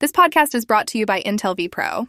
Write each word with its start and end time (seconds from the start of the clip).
This 0.00 0.12
podcast 0.12 0.54
is 0.54 0.64
brought 0.64 0.86
to 0.92 0.98
you 0.98 1.06
by 1.06 1.20
Intel 1.22 1.56
vPro. 1.56 2.06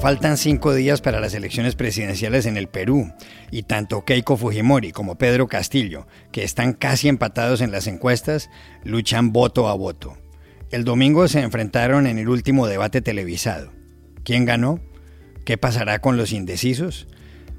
Faltan 0.00 0.36
cinco 0.36 0.74
días 0.74 1.00
para 1.02 1.20
las 1.20 1.34
elecciones 1.34 1.76
presidenciales 1.76 2.46
en 2.46 2.56
el 2.56 2.66
Perú 2.66 3.12
y 3.52 3.62
tanto 3.62 4.04
Keiko 4.04 4.36
Fujimori 4.36 4.90
como 4.90 5.16
Pedro 5.18 5.46
Castillo, 5.46 6.08
que 6.32 6.42
están 6.42 6.72
casi 6.72 7.06
empatados 7.06 7.60
en 7.60 7.70
las 7.70 7.86
encuestas, 7.86 8.50
luchan 8.82 9.30
voto 9.30 9.68
a 9.68 9.74
voto. 9.74 10.18
El 10.72 10.82
domingo 10.82 11.28
se 11.28 11.42
enfrentaron 11.42 12.08
en 12.08 12.18
el 12.18 12.28
último 12.28 12.66
debate 12.66 13.00
televisado. 13.00 13.70
¿Quién 14.24 14.46
ganó? 14.46 14.80
¿Qué 15.44 15.56
pasará 15.58 16.00
con 16.00 16.16
los 16.16 16.32
indecisos? 16.32 17.06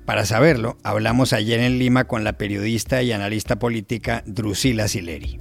Para 0.05 0.25
saberlo, 0.25 0.77
hablamos 0.83 1.31
ayer 1.31 1.59
en 1.59 1.77
Lima 1.77 2.05
con 2.05 2.23
la 2.23 2.33
periodista 2.33 3.01
y 3.03 3.11
analista 3.11 3.57
política 3.59 4.23
Drusila 4.25 4.87
Sileri. 4.87 5.39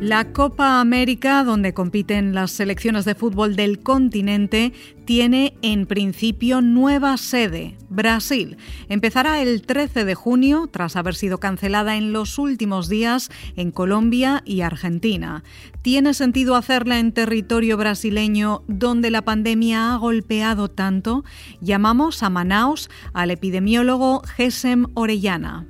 La 0.00 0.32
Copa 0.32 0.80
América, 0.80 1.42
donde 1.42 1.74
compiten 1.74 2.32
las 2.32 2.52
selecciones 2.52 3.04
de 3.04 3.16
fútbol 3.16 3.56
del 3.56 3.80
continente, 3.80 4.72
tiene 5.04 5.54
en 5.60 5.86
principio 5.86 6.60
nueva 6.60 7.16
sede, 7.16 7.76
Brasil. 7.98 8.56
Empezará 8.88 9.42
el 9.42 9.60
13 9.62 10.04
de 10.04 10.14
junio, 10.14 10.68
tras 10.70 10.94
haber 10.94 11.16
sido 11.16 11.38
cancelada 11.38 11.96
en 11.96 12.12
los 12.12 12.38
últimos 12.38 12.88
días 12.88 13.28
en 13.56 13.72
Colombia 13.72 14.40
y 14.44 14.60
Argentina. 14.60 15.42
¿Tiene 15.82 16.14
sentido 16.14 16.54
hacerla 16.54 17.00
en 17.00 17.12
territorio 17.12 17.76
brasileño 17.76 18.62
donde 18.68 19.10
la 19.10 19.22
pandemia 19.22 19.92
ha 19.92 19.96
golpeado 19.96 20.68
tanto? 20.68 21.24
Llamamos 21.60 22.22
a 22.22 22.30
Manaus 22.30 22.88
al 23.12 23.32
epidemiólogo 23.32 24.22
Gesem 24.36 24.86
Orellana. 24.94 25.66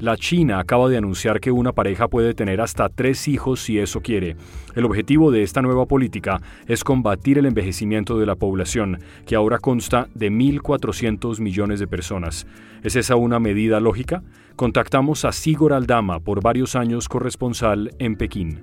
La 0.00 0.16
China 0.16 0.58
acaba 0.58 0.88
de 0.88 0.96
anunciar 0.96 1.38
que 1.40 1.52
una 1.52 1.72
pareja 1.72 2.08
puede 2.08 2.34
tener 2.34 2.60
hasta 2.60 2.88
tres 2.88 3.28
hijos 3.28 3.60
si 3.60 3.78
eso 3.78 4.00
quiere. 4.00 4.36
El 4.74 4.84
objetivo 4.86 5.30
de 5.30 5.44
esta 5.44 5.62
nueva 5.62 5.86
política 5.86 6.40
es 6.66 6.82
combatir 6.82 7.38
el 7.38 7.46
envejecimiento 7.46 8.18
de 8.18 8.26
la 8.26 8.34
población, 8.34 8.98
que 9.24 9.36
ahora 9.36 9.58
consta 9.58 10.08
de 10.14 10.32
1.400 10.32 11.38
millones 11.38 11.78
de 11.78 11.86
personas. 11.86 12.44
¿Es 12.82 12.96
esa 12.96 13.14
una 13.14 13.38
medida 13.38 13.78
lógica? 13.78 14.24
Contactamos 14.56 15.24
a 15.24 15.32
Sigor 15.32 15.72
Aldama, 15.72 16.18
por 16.18 16.42
varios 16.42 16.74
años 16.74 17.08
corresponsal 17.08 17.94
en 18.00 18.16
Pekín. 18.16 18.62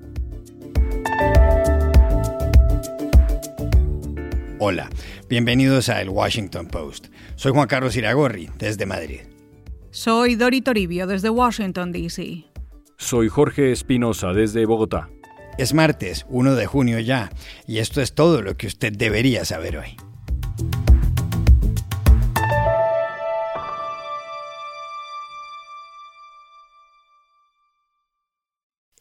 Hola, 4.60 4.90
bienvenidos 5.30 5.90
a 5.90 6.02
El 6.02 6.10
Washington 6.10 6.68
Post. 6.68 7.08
Soy 7.36 7.52
Juan 7.54 7.68
Carlos 7.68 7.96
Iragorri, 7.96 8.50
desde 8.60 8.86
Madrid. 8.86 9.22
Soy 9.94 10.36
Dori 10.36 10.62
Toribio 10.62 11.06
desde 11.06 11.30
Washington, 11.30 11.92
D.C. 11.92 12.46
Soy 12.98 13.28
Jorge 13.28 13.74
Espinosa 13.74 14.32
desde 14.32 14.66
Bogotá. 14.66 15.10
Es 15.58 15.74
martes, 15.74 16.26
1 16.30 16.56
de 16.56 16.66
junio 16.66 16.98
ya, 17.00 17.30
y 17.68 17.80
esto 17.80 18.00
es 18.00 18.16
todo 18.16 18.42
lo 18.42 18.56
que 18.56 18.68
usted 18.68 18.94
debería 18.94 19.44
saber 19.44 19.78
hoy. 19.78 19.98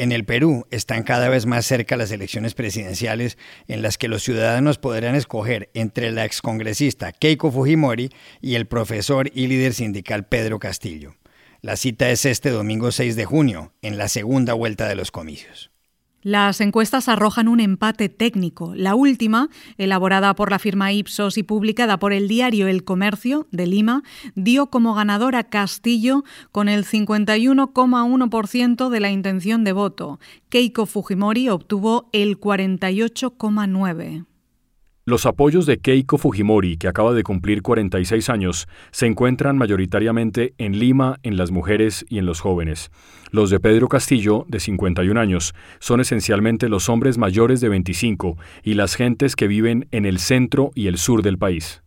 En 0.01 0.13
el 0.13 0.25
Perú 0.25 0.67
están 0.71 1.03
cada 1.03 1.29
vez 1.29 1.45
más 1.45 1.67
cerca 1.67 1.95
las 1.95 2.11
elecciones 2.11 2.55
presidenciales 2.55 3.37
en 3.69 3.83
las 3.83 3.99
que 3.99 4.09
los 4.09 4.23
ciudadanos 4.23 4.79
podrán 4.79 5.15
escoger 5.15 5.69
entre 5.75 6.11
la 6.11 6.25
excongresista 6.25 7.13
Keiko 7.13 7.53
Fujimori 7.53 8.09
y 8.41 8.55
el 8.55 8.67
profesor 8.67 9.31
y 9.35 9.47
líder 9.47 9.75
sindical 9.75 10.27
Pedro 10.27 10.59
Castillo. 10.59 11.17
La 11.61 11.77
cita 11.77 12.09
es 12.09 12.25
este 12.25 12.49
domingo 12.49 12.93
6 12.93 13.15
de 13.15 13.27
junio, 13.27 13.75
en 13.83 13.99
la 13.99 14.09
segunda 14.09 14.55
vuelta 14.55 14.89
de 14.89 14.95
los 14.95 15.11
comicios. 15.11 15.71
Las 16.23 16.61
encuestas 16.61 17.09
arrojan 17.09 17.49
un 17.49 17.61
empate 17.61 18.11
técnico. 18.11 18.75
La 18.75 18.95
última, 18.95 19.49
elaborada 19.79 20.35
por 20.35 20.51
la 20.51 20.59
firma 20.59 20.93
Ipsos 20.93 21.39
y 21.39 21.43
publicada 21.43 21.99
por 21.99 22.13
el 22.13 22.29
diario 22.29 22.69
El 22.69 22.85
Comercio 22.85 23.47
de 23.53 23.67
Lima, 23.67 24.03
dio 24.35 24.67
como 24.67 24.93
ganador 24.95 25.35
a 25.35 25.45
Castillo 25.45 26.25
con 26.53 26.69
el 26.69 26.85
51,1% 26.85 28.91
de 28.91 29.01
la 29.01 29.11
intención 29.11 29.65
de 29.65 29.73
voto. 29.73 30.21
Keiko 30.51 30.85
Fujimori 30.85 31.49
obtuvo 31.49 32.11
el 32.13 32.39
48,9%. 32.39 34.27
Los 35.11 35.27
apoyos 35.27 35.67
de 35.67 35.79
Keiko 35.79 36.19
Fujimori, 36.19 36.77
que 36.77 36.87
acaba 36.87 37.13
de 37.15 37.25
cumplir 37.25 37.63
46 37.63 38.31
años, 38.31 38.69
se 38.93 39.07
encuentran 39.07 39.59
mayoritariamente 39.59 40.55
en 40.57 40.79
Lima, 40.79 41.19
en 41.25 41.37
las 41.37 41.51
mujeres 41.51 42.07
y 42.09 42.19
en 42.19 42.27
los 42.27 42.39
jóvenes. 42.39 42.93
Los 43.33 43.51
de 43.51 43.59
Pedro 43.59 43.89
Castillo, 43.89 44.47
de 44.47 44.61
51 44.61 45.19
años, 45.19 45.53
son 45.81 46.01
esencialmente 46.01 46.69
los 46.69 46.89
hombres 46.89 47.19
mayores 47.19 47.61
de 47.61 47.69
25 47.71 48.37
y 48.63 48.75
las 48.75 48.95
gentes 48.95 49.35
que 49.35 49.49
viven 49.49 49.89
en 49.91 50.07
el 50.07 50.21
centro 50.21 50.71
y 50.77 50.87
el 50.87 50.97
sur 50.97 51.23
del 51.25 51.39
país. 51.39 51.83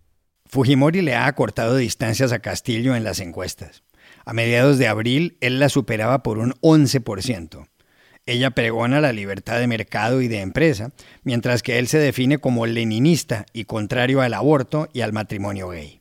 Fujimori 0.46 1.02
le 1.02 1.16
ha 1.16 1.26
acortado 1.26 1.78
distancias 1.78 2.34
a 2.34 2.40
Castillo 2.40 2.94
en 2.94 3.06
las 3.06 3.22
encuestas. 3.22 3.86
A 4.26 4.34
mediados 4.34 4.78
de 4.78 4.90
abril, 4.90 5.38
él 5.40 5.60
la 5.60 5.70
superaba 5.70 6.24
por 6.24 6.40
un 6.40 6.56
11%. 6.56 7.70
Ella 8.26 8.52
pregona 8.52 9.02
la 9.02 9.12
libertad 9.12 9.60
de 9.60 9.68
mercado 9.68 10.22
y 10.22 10.30
de 10.30 10.40
empresa, 10.40 10.92
mientras 11.24 11.62
que 11.62 11.78
él 11.78 11.88
se 11.88 11.98
define 11.98 12.38
como 12.38 12.66
leninista 12.66 13.46
y 13.52 13.66
contrario 13.66 14.22
al 14.22 14.34
aborto 14.34 14.88
y 14.94 15.02
al 15.02 15.12
matrimonio 15.12 15.70
gay. 15.70 16.00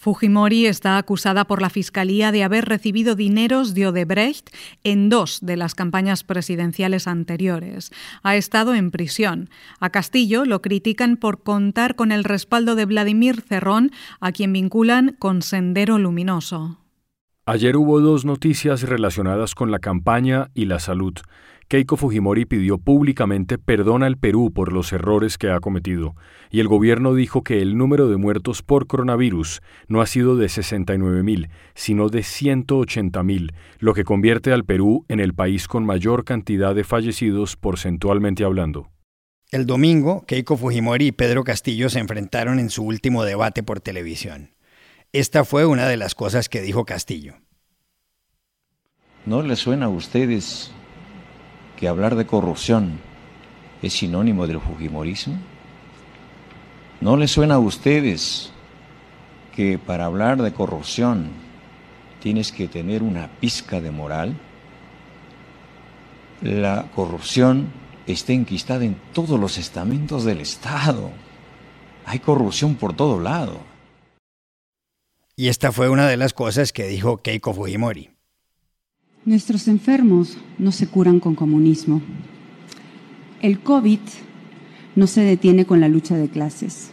Fujimori 0.00 0.64
está 0.64 0.96
acusada 0.96 1.44
por 1.44 1.60
la 1.60 1.68
Fiscalía 1.68 2.32
de 2.32 2.42
haber 2.42 2.64
recibido 2.64 3.14
dineros 3.14 3.74
de 3.74 3.86
Odebrecht 3.88 4.48
en 4.82 5.10
dos 5.10 5.40
de 5.42 5.58
las 5.58 5.74
campañas 5.74 6.24
presidenciales 6.24 7.06
anteriores. 7.06 7.92
Ha 8.22 8.36
estado 8.36 8.74
en 8.74 8.90
prisión. 8.90 9.50
A 9.78 9.90
Castillo 9.90 10.46
lo 10.46 10.62
critican 10.62 11.18
por 11.18 11.42
contar 11.42 11.96
con 11.96 12.12
el 12.12 12.24
respaldo 12.24 12.76
de 12.76 12.86
Vladimir 12.86 13.42
Cerrón, 13.42 13.92
a 14.20 14.32
quien 14.32 14.54
vinculan 14.54 15.16
con 15.18 15.42
Sendero 15.42 15.98
Luminoso. 15.98 16.78
Ayer 17.46 17.76
hubo 17.76 18.00
dos 18.00 18.24
noticias 18.24 18.82
relacionadas 18.82 19.54
con 19.54 19.70
la 19.70 19.78
campaña 19.78 20.50
y 20.54 20.66
la 20.66 20.78
salud. 20.78 21.14
Keiko 21.68 21.96
Fujimori 21.96 22.44
pidió 22.44 22.78
públicamente 22.78 23.56
perdón 23.56 24.02
al 24.02 24.18
Perú 24.18 24.52
por 24.52 24.72
los 24.72 24.92
errores 24.92 25.38
que 25.38 25.50
ha 25.50 25.60
cometido, 25.60 26.14
y 26.50 26.60
el 26.60 26.68
gobierno 26.68 27.14
dijo 27.14 27.42
que 27.42 27.62
el 27.62 27.78
número 27.78 28.08
de 28.08 28.18
muertos 28.18 28.62
por 28.62 28.86
coronavirus 28.86 29.62
no 29.88 30.00
ha 30.00 30.06
sido 30.06 30.36
de 30.36 30.46
69.000, 30.46 31.48
sino 31.74 32.08
de 32.08 32.20
180.000, 32.20 33.54
lo 33.78 33.94
que 33.94 34.04
convierte 34.04 34.52
al 34.52 34.64
Perú 34.64 35.06
en 35.08 35.20
el 35.20 35.32
país 35.32 35.66
con 35.66 35.86
mayor 35.86 36.24
cantidad 36.24 36.74
de 36.74 36.84
fallecidos 36.84 37.56
porcentualmente 37.56 38.44
hablando. 38.44 38.90
El 39.50 39.64
domingo, 39.64 40.24
Keiko 40.26 40.56
Fujimori 40.56 41.06
y 41.06 41.12
Pedro 41.12 41.42
Castillo 41.42 41.88
se 41.88 42.00
enfrentaron 42.00 42.58
en 42.58 42.68
su 42.68 42.84
último 42.84 43.24
debate 43.24 43.62
por 43.62 43.80
televisión. 43.80 44.50
Esta 45.12 45.44
fue 45.44 45.66
una 45.66 45.88
de 45.88 45.96
las 45.96 46.14
cosas 46.14 46.48
que 46.48 46.60
dijo 46.60 46.84
Castillo. 46.84 47.34
¿No 49.26 49.42
les 49.42 49.58
suena 49.58 49.86
a 49.86 49.88
ustedes 49.88 50.70
que 51.76 51.88
hablar 51.88 52.14
de 52.14 52.26
corrupción 52.26 53.00
es 53.82 53.94
sinónimo 53.94 54.46
del 54.46 54.60
Fujimorismo? 54.60 55.36
¿No 57.00 57.16
les 57.16 57.32
suena 57.32 57.56
a 57.56 57.58
ustedes 57.58 58.52
que 59.52 59.78
para 59.78 60.04
hablar 60.04 60.40
de 60.42 60.52
corrupción 60.52 61.30
tienes 62.22 62.52
que 62.52 62.68
tener 62.68 63.02
una 63.02 63.26
pizca 63.40 63.80
de 63.80 63.90
moral? 63.90 64.36
La 66.40 66.86
corrupción 66.94 67.66
está 68.06 68.32
enquistada 68.32 68.84
en 68.84 68.94
todos 69.12 69.40
los 69.40 69.58
estamentos 69.58 70.22
del 70.22 70.40
Estado. 70.40 71.10
Hay 72.06 72.20
corrupción 72.20 72.76
por 72.76 72.94
todo 72.94 73.18
lado. 73.18 73.69
Y 75.40 75.48
esta 75.48 75.72
fue 75.72 75.88
una 75.88 76.06
de 76.06 76.18
las 76.18 76.34
cosas 76.34 76.70
que 76.70 76.86
dijo 76.86 77.22
Keiko 77.22 77.54
Fujimori. 77.54 78.10
Nuestros 79.24 79.68
enfermos 79.68 80.36
no 80.58 80.70
se 80.70 80.86
curan 80.86 81.18
con 81.18 81.34
comunismo. 81.34 82.02
El 83.40 83.60
COVID 83.60 84.00
no 84.96 85.06
se 85.06 85.22
detiene 85.22 85.64
con 85.64 85.80
la 85.80 85.88
lucha 85.88 86.14
de 86.14 86.28
clases. 86.28 86.90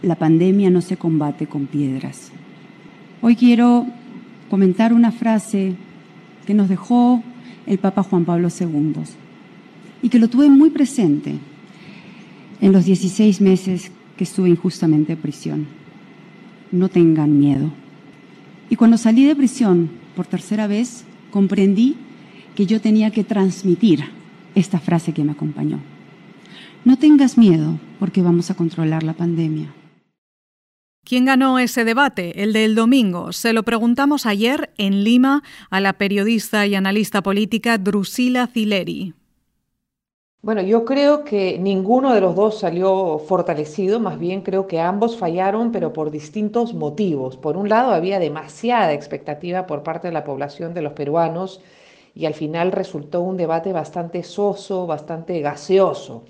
La 0.00 0.14
pandemia 0.14 0.70
no 0.70 0.80
se 0.80 0.96
combate 0.96 1.46
con 1.46 1.66
piedras. 1.66 2.32
Hoy 3.20 3.36
quiero 3.36 3.86
comentar 4.48 4.94
una 4.94 5.12
frase 5.12 5.74
que 6.46 6.54
nos 6.54 6.70
dejó 6.70 7.22
el 7.66 7.76
Papa 7.76 8.02
Juan 8.02 8.24
Pablo 8.24 8.48
II 8.48 8.94
y 10.00 10.08
que 10.08 10.18
lo 10.18 10.28
tuve 10.28 10.48
muy 10.48 10.70
presente 10.70 11.34
en 12.62 12.72
los 12.72 12.86
16 12.86 13.42
meses 13.42 13.92
que 14.16 14.24
estuve 14.24 14.48
injustamente 14.48 15.12
en 15.12 15.18
prisión 15.18 15.75
no 16.72 16.88
tengan 16.88 17.38
miedo. 17.38 17.70
Y 18.68 18.76
cuando 18.76 18.98
salí 18.98 19.24
de 19.24 19.36
prisión 19.36 19.90
por 20.14 20.26
tercera 20.26 20.66
vez, 20.66 21.04
comprendí 21.30 21.96
que 22.54 22.66
yo 22.66 22.80
tenía 22.80 23.10
que 23.10 23.24
transmitir 23.24 24.04
esta 24.54 24.80
frase 24.80 25.12
que 25.12 25.24
me 25.24 25.32
acompañó. 25.32 25.78
No 26.84 26.96
tengas 26.98 27.36
miedo 27.36 27.78
porque 27.98 28.22
vamos 28.22 28.50
a 28.50 28.54
controlar 28.54 29.02
la 29.02 29.12
pandemia. 29.12 29.72
¿Quién 31.04 31.24
ganó 31.24 31.60
ese 31.60 31.84
debate, 31.84 32.42
el 32.42 32.52
del 32.52 32.74
domingo? 32.74 33.32
Se 33.32 33.52
lo 33.52 33.62
preguntamos 33.62 34.26
ayer 34.26 34.72
en 34.76 35.04
Lima 35.04 35.44
a 35.70 35.80
la 35.80 35.92
periodista 35.92 36.66
y 36.66 36.74
analista 36.74 37.22
política 37.22 37.78
Drusila 37.78 38.48
Zileri. 38.48 39.14
Bueno, 40.42 40.62
yo 40.62 40.84
creo 40.84 41.24
que 41.24 41.58
ninguno 41.58 42.14
de 42.14 42.20
los 42.20 42.36
dos 42.36 42.58
salió 42.60 43.18
fortalecido, 43.18 43.98
más 43.98 44.18
bien 44.18 44.42
creo 44.42 44.66
que 44.68 44.80
ambos 44.80 45.16
fallaron, 45.16 45.72
pero 45.72 45.92
por 45.92 46.10
distintos 46.10 46.72
motivos. 46.72 47.36
Por 47.36 47.56
un 47.56 47.68
lado, 47.68 47.92
había 47.92 48.20
demasiada 48.20 48.92
expectativa 48.92 49.66
por 49.66 49.82
parte 49.82 50.06
de 50.08 50.14
la 50.14 50.22
población 50.24 50.72
de 50.72 50.82
los 50.82 50.92
peruanos 50.92 51.60
y 52.14 52.26
al 52.26 52.34
final 52.34 52.70
resultó 52.72 53.22
un 53.22 53.36
debate 53.36 53.72
bastante 53.72 54.22
soso, 54.22 54.86
bastante 54.86 55.40
gaseoso. 55.40 56.24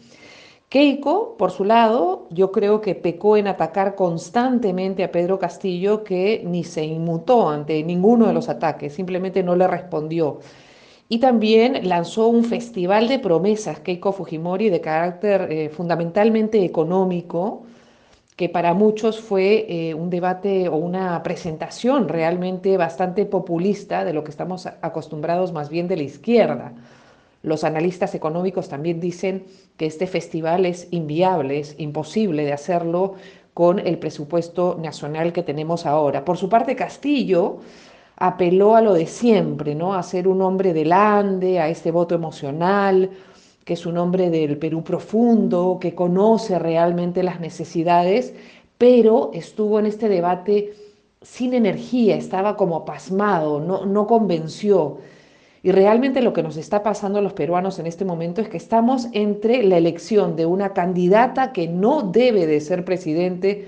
Keiko, 0.68 1.36
por 1.38 1.50
su 1.52 1.64
lado, 1.64 2.26
yo 2.30 2.52
creo 2.52 2.80
que 2.80 2.94
pecó 2.96 3.36
en 3.36 3.48
atacar 3.48 3.94
constantemente 3.94 5.04
a 5.04 5.12
Pedro 5.12 5.38
Castillo, 5.38 6.04
que 6.04 6.42
ni 6.44 6.64
se 6.64 6.84
inmutó 6.84 7.48
ante 7.50 7.82
ninguno 7.84 8.26
de 8.26 8.34
los 8.34 8.48
ataques, 8.48 8.94
simplemente 8.94 9.42
no 9.42 9.56
le 9.56 9.68
respondió. 9.68 10.40
Y 11.08 11.18
también 11.18 11.88
lanzó 11.88 12.26
un 12.28 12.44
festival 12.44 13.06
de 13.06 13.20
promesas, 13.20 13.78
Keiko 13.80 14.12
Fujimori, 14.12 14.70
de 14.70 14.80
carácter 14.80 15.48
eh, 15.50 15.68
fundamentalmente 15.68 16.64
económico, 16.64 17.62
que 18.34 18.48
para 18.48 18.74
muchos 18.74 19.20
fue 19.20 19.66
eh, 19.68 19.94
un 19.94 20.10
debate 20.10 20.68
o 20.68 20.76
una 20.76 21.22
presentación 21.22 22.08
realmente 22.08 22.76
bastante 22.76 23.24
populista 23.24 24.04
de 24.04 24.12
lo 24.12 24.24
que 24.24 24.30
estamos 24.30 24.66
acostumbrados 24.66 25.52
más 25.52 25.70
bien 25.70 25.88
de 25.88 25.96
la 25.96 26.02
izquierda. 26.02 26.72
Los 27.42 27.62
analistas 27.62 28.14
económicos 28.16 28.68
también 28.68 29.00
dicen 29.00 29.44
que 29.76 29.86
este 29.86 30.08
festival 30.08 30.66
es 30.66 30.88
inviable, 30.90 31.60
es 31.60 31.76
imposible 31.78 32.44
de 32.44 32.52
hacerlo 32.52 33.14
con 33.54 33.78
el 33.78 33.98
presupuesto 33.98 34.76
nacional 34.78 35.32
que 35.32 35.42
tenemos 35.42 35.86
ahora. 35.86 36.24
Por 36.24 36.36
su 36.36 36.48
parte, 36.48 36.76
Castillo 36.76 37.60
apeló 38.16 38.76
a 38.76 38.80
lo 38.80 38.94
de 38.94 39.06
siempre, 39.06 39.74
¿no? 39.74 39.94
A 39.94 40.02
ser 40.02 40.26
un 40.26 40.40
hombre 40.42 40.72
del 40.72 40.92
Ande, 40.92 41.60
a 41.60 41.68
este 41.68 41.90
voto 41.90 42.14
emocional, 42.14 43.10
que 43.64 43.74
es 43.74 43.84
un 43.84 43.98
hombre 43.98 44.30
del 44.30 44.56
Perú 44.58 44.82
profundo, 44.82 45.78
que 45.80 45.94
conoce 45.94 46.58
realmente 46.58 47.22
las 47.22 47.40
necesidades, 47.40 48.34
pero 48.78 49.30
estuvo 49.34 49.78
en 49.78 49.86
este 49.86 50.08
debate 50.08 50.74
sin 51.20 51.52
energía, 51.52 52.16
estaba 52.16 52.56
como 52.56 52.84
pasmado, 52.84 53.60
no, 53.60 53.84
no 53.84 54.06
convenció. 54.06 54.98
Y 55.62 55.72
realmente 55.72 56.22
lo 56.22 56.32
que 56.32 56.44
nos 56.44 56.56
está 56.56 56.82
pasando 56.82 57.18
a 57.18 57.22
los 57.22 57.32
peruanos 57.32 57.78
en 57.80 57.86
este 57.86 58.04
momento 58.04 58.40
es 58.40 58.48
que 58.48 58.56
estamos 58.56 59.08
entre 59.12 59.64
la 59.64 59.78
elección 59.78 60.36
de 60.36 60.46
una 60.46 60.72
candidata 60.72 61.52
que 61.52 61.66
no 61.66 62.02
debe 62.02 62.46
de 62.46 62.60
ser 62.60 62.84
presidente 62.84 63.66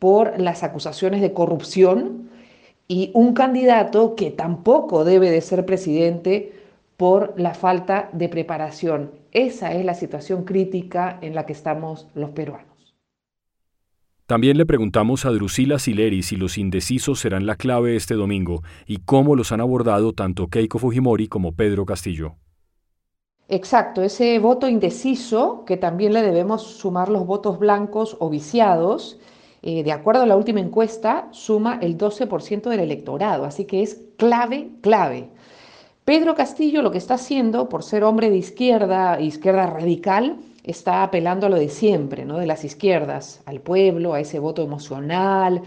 por 0.00 0.40
las 0.40 0.64
acusaciones 0.64 1.20
de 1.20 1.32
corrupción 1.32 2.27
y 2.88 3.10
un 3.12 3.34
candidato 3.34 4.16
que 4.16 4.30
tampoco 4.30 5.04
debe 5.04 5.30
de 5.30 5.42
ser 5.42 5.66
presidente 5.66 6.54
por 6.96 7.38
la 7.38 7.54
falta 7.54 8.08
de 8.12 8.28
preparación. 8.28 9.12
Esa 9.30 9.74
es 9.74 9.84
la 9.84 9.94
situación 9.94 10.44
crítica 10.44 11.18
en 11.20 11.34
la 11.34 11.46
que 11.46 11.52
estamos 11.52 12.08
los 12.14 12.30
peruanos. 12.30 12.66
También 14.26 14.58
le 14.58 14.66
preguntamos 14.66 15.24
a 15.24 15.30
Drusila 15.30 15.78
Sileri 15.78 16.22
si 16.22 16.36
los 16.36 16.58
indecisos 16.58 17.20
serán 17.20 17.46
la 17.46 17.56
clave 17.56 17.96
este 17.96 18.14
domingo 18.14 18.62
y 18.86 18.98
cómo 18.98 19.36
los 19.36 19.52
han 19.52 19.60
abordado 19.60 20.12
tanto 20.12 20.48
Keiko 20.48 20.78
Fujimori 20.78 21.28
como 21.28 21.52
Pedro 21.52 21.86
Castillo. 21.86 22.36
Exacto, 23.48 24.02
ese 24.02 24.38
voto 24.38 24.68
indeciso, 24.68 25.64
que 25.64 25.78
también 25.78 26.12
le 26.12 26.20
debemos 26.20 26.62
sumar 26.62 27.08
los 27.08 27.24
votos 27.26 27.58
blancos 27.58 28.18
o 28.20 28.28
viciados, 28.28 29.18
eh, 29.62 29.82
de 29.82 29.92
acuerdo 29.92 30.22
a 30.22 30.26
la 30.26 30.36
última 30.36 30.60
encuesta, 30.60 31.28
suma 31.32 31.78
el 31.82 31.98
12% 31.98 32.68
del 32.68 32.80
electorado, 32.80 33.44
así 33.44 33.64
que 33.64 33.82
es 33.82 34.00
clave, 34.16 34.70
clave. 34.80 35.28
Pedro 36.04 36.34
Castillo 36.34 36.80
lo 36.80 36.90
que 36.90 36.98
está 36.98 37.14
haciendo, 37.14 37.68
por 37.68 37.82
ser 37.82 38.04
hombre 38.04 38.30
de 38.30 38.36
izquierda, 38.36 39.20
izquierda 39.20 39.66
radical, 39.66 40.38
está 40.64 41.02
apelando 41.02 41.46
a 41.46 41.48
lo 41.50 41.56
de 41.56 41.68
siempre, 41.68 42.24
¿no? 42.24 42.38
de 42.38 42.46
las 42.46 42.64
izquierdas, 42.64 43.42
al 43.46 43.60
pueblo, 43.60 44.14
a 44.14 44.20
ese 44.20 44.38
voto 44.38 44.62
emocional, 44.62 45.62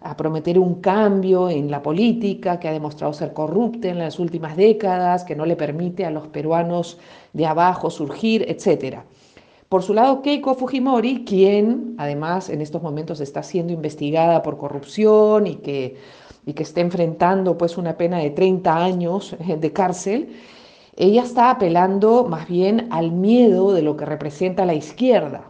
a 0.00 0.16
prometer 0.16 0.58
un 0.58 0.80
cambio 0.80 1.50
en 1.50 1.70
la 1.70 1.82
política 1.82 2.60
que 2.60 2.68
ha 2.68 2.72
demostrado 2.72 3.12
ser 3.12 3.32
corrupta 3.32 3.88
en 3.88 3.98
las 3.98 4.18
últimas 4.18 4.56
décadas, 4.56 5.24
que 5.24 5.36
no 5.36 5.46
le 5.46 5.56
permite 5.56 6.04
a 6.04 6.10
los 6.10 6.28
peruanos 6.28 6.98
de 7.32 7.46
abajo 7.46 7.90
surgir, 7.90 8.44
etc. 8.48 8.98
Por 9.68 9.82
su 9.82 9.94
lado, 9.94 10.22
Keiko 10.22 10.54
Fujimori, 10.54 11.24
quien 11.24 11.96
además 11.98 12.50
en 12.50 12.60
estos 12.60 12.82
momentos 12.82 13.20
está 13.20 13.42
siendo 13.42 13.72
investigada 13.72 14.42
por 14.42 14.58
corrupción 14.58 15.46
y 15.48 15.56
que, 15.56 15.96
y 16.44 16.52
que 16.52 16.62
está 16.62 16.80
enfrentando 16.80 17.58
pues 17.58 17.76
una 17.76 17.96
pena 17.96 18.18
de 18.18 18.30
30 18.30 18.76
años 18.84 19.36
de 19.60 19.72
cárcel, 19.72 20.28
ella 20.96 21.22
está 21.22 21.50
apelando 21.50 22.24
más 22.24 22.48
bien 22.48 22.86
al 22.90 23.10
miedo 23.12 23.72
de 23.72 23.82
lo 23.82 23.96
que 23.96 24.04
representa 24.04 24.64
la 24.66 24.74
izquierda. 24.74 25.48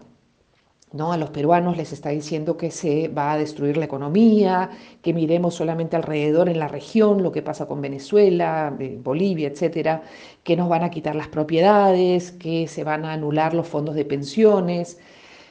¿No? 0.97 1.13
A 1.13 1.17
los 1.17 1.31
peruanos 1.31 1.77
les 1.77 1.93
está 1.93 2.11
diciendo 2.11 2.57
que 2.57 2.71
se 2.71 3.09
va 3.09 3.33
a 3.33 3.39
destruir 3.39 3.77
la 3.77 3.85
economía, 3.85 4.71
que 5.03 5.13
miremos 5.13 5.55
solamente 5.55 5.97
alrededor 5.97 6.49
en 6.49 6.59
la 6.59 6.69
región 6.69 7.23
lo 7.23 7.33
que 7.33 7.43
pasa 7.43 7.67
con 7.67 7.81
Venezuela, 7.81 8.75
eh, 8.79 8.99
Bolivia, 9.03 9.49
etcétera, 9.49 10.03
que 10.43 10.57
nos 10.57 10.69
van 10.69 10.83
a 10.85 10.91
quitar 10.91 11.15
las 11.15 11.29
propiedades, 11.29 12.33
que 12.33 12.69
se 12.69 12.85
van 12.85 13.05
a 13.05 13.13
anular 13.13 13.55
los 13.55 13.67
fondos 13.69 13.95
de 13.95 14.05
pensiones. 14.05 14.99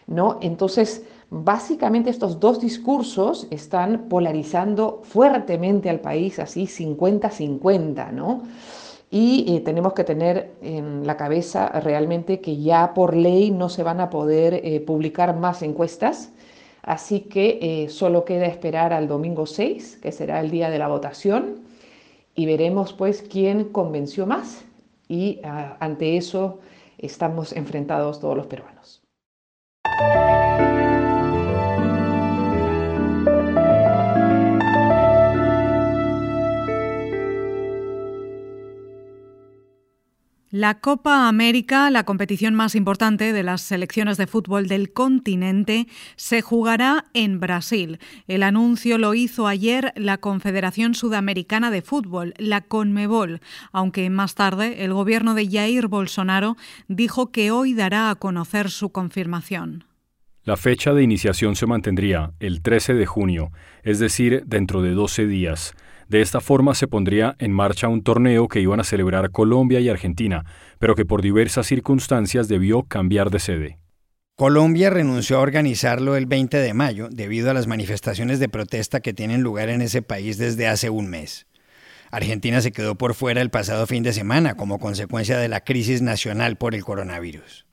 ¿no? 0.07 0.39
Entonces, 0.41 1.03
básicamente 1.29 2.09
estos 2.09 2.39
dos 2.39 2.59
discursos 2.59 3.47
están 3.51 4.07
polarizando 4.09 5.01
fuertemente 5.03 5.89
al 5.89 5.99
país, 5.99 6.39
así 6.39 6.65
50-50, 6.67 8.11
¿no? 8.11 8.43
Y 9.11 9.55
eh, 9.55 9.61
tenemos 9.61 9.93
que 9.93 10.03
tener 10.03 10.53
en 10.61 11.05
la 11.05 11.17
cabeza 11.17 11.67
realmente 11.67 12.41
que 12.41 12.57
ya 12.57 12.93
por 12.93 13.15
ley 13.15 13.51
no 13.51 13.69
se 13.69 13.83
van 13.83 13.99
a 13.99 14.09
poder 14.09 14.55
eh, 14.55 14.79
publicar 14.81 15.35
más 15.35 15.61
encuestas, 15.61 16.31
así 16.81 17.21
que 17.21 17.59
eh, 17.61 17.89
solo 17.89 18.25
queda 18.25 18.45
esperar 18.45 18.93
al 18.93 19.07
domingo 19.07 19.45
6, 19.45 19.99
que 20.01 20.11
será 20.11 20.39
el 20.39 20.51
día 20.51 20.69
de 20.69 20.79
la 20.79 20.87
votación, 20.87 21.61
y 22.35 22.45
veremos 22.45 22.93
pues 22.93 23.21
quién 23.21 23.65
convenció 23.65 24.25
más 24.25 24.65
y 25.07 25.39
ah, 25.43 25.77
ante 25.79 26.17
eso 26.17 26.59
estamos 26.97 27.53
enfrentados 27.53 28.19
todos 28.19 28.35
los 28.35 28.47
peruanos. 28.47 29.01
La 40.57 40.79
Copa 40.79 41.27
América, 41.27 41.91
la 41.91 42.05
competición 42.05 42.55
más 42.55 42.75
importante 42.75 43.33
de 43.33 43.43
las 43.43 43.59
selecciones 43.59 44.15
de 44.15 44.25
fútbol 44.25 44.69
del 44.69 44.93
continente, 44.93 45.85
se 46.15 46.41
jugará 46.41 47.07
en 47.13 47.41
Brasil. 47.41 47.99
El 48.29 48.41
anuncio 48.41 48.97
lo 48.97 49.15
hizo 49.15 49.47
ayer 49.47 49.91
la 49.97 50.17
Confederación 50.17 50.95
Sudamericana 50.95 51.71
de 51.71 51.81
Fútbol, 51.81 52.33
la 52.37 52.61
CONMEBOL, 52.61 53.41
aunque 53.73 54.09
más 54.09 54.35
tarde 54.35 54.85
el 54.85 54.93
gobierno 54.93 55.33
de 55.33 55.49
Jair 55.49 55.89
Bolsonaro 55.89 56.55
dijo 56.87 57.33
que 57.33 57.51
hoy 57.51 57.73
dará 57.73 58.09
a 58.09 58.15
conocer 58.15 58.69
su 58.69 58.93
confirmación. 58.93 59.83
La 60.45 60.55
fecha 60.55 60.93
de 60.93 61.03
iniciación 61.03 61.57
se 61.57 61.65
mantendría 61.65 62.31
el 62.39 62.61
13 62.61 62.93
de 62.93 63.05
junio, 63.05 63.51
es 63.83 63.99
decir, 63.99 64.43
dentro 64.45 64.81
de 64.81 64.91
12 64.91 65.27
días. 65.27 65.73
De 66.07 66.21
esta 66.21 66.39
forma 66.39 66.75
se 66.75 66.87
pondría 66.87 67.35
en 67.39 67.51
marcha 67.51 67.87
un 67.87 68.03
torneo 68.03 68.47
que 68.47 68.61
iban 68.61 68.79
a 68.79 68.83
celebrar 68.83 69.31
Colombia 69.31 69.79
y 69.79 69.89
Argentina, 69.89 70.45
pero 70.77 70.95
que 70.95 71.05
por 71.05 71.21
diversas 71.21 71.65
circunstancias 71.65 72.47
debió 72.47 72.83
cambiar 72.83 73.31
de 73.31 73.39
sede. 73.39 73.79
Colombia 74.35 74.89
renunció 74.89 75.37
a 75.37 75.41
organizarlo 75.41 76.15
el 76.15 76.25
20 76.25 76.57
de 76.57 76.73
mayo 76.73 77.07
debido 77.09 77.49
a 77.49 77.53
las 77.53 77.67
manifestaciones 77.67 78.37
de 78.39 78.49
protesta 78.49 78.99
que 78.99 79.13
tienen 79.13 79.41
lugar 79.41 79.69
en 79.69 79.81
ese 79.81 80.01
país 80.01 80.37
desde 80.37 80.67
hace 80.67 80.89
un 80.89 81.07
mes. 81.07 81.47
Argentina 82.11 82.61
se 82.61 82.71
quedó 82.71 82.95
por 82.95 83.13
fuera 83.13 83.41
el 83.41 83.49
pasado 83.49 83.87
fin 83.87 84.03
de 84.03 84.13
semana 84.13 84.55
como 84.55 84.77
consecuencia 84.77 85.37
de 85.37 85.47
la 85.47 85.61
crisis 85.61 86.01
nacional 86.01 86.57
por 86.57 86.75
el 86.75 86.83
coronavirus. 86.83 87.65